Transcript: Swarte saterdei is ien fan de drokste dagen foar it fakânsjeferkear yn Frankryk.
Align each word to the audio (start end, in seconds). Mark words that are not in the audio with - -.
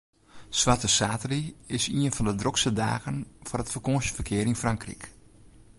Swarte 0.59 0.89
saterdei 0.97 1.43
is 1.77 1.85
ien 1.99 2.15
fan 2.15 2.27
de 2.29 2.35
drokste 2.41 2.71
dagen 2.83 3.17
foar 3.47 3.61
it 3.63 3.73
fakânsjeferkear 3.73 4.49
yn 4.49 4.61
Frankryk. 4.63 5.03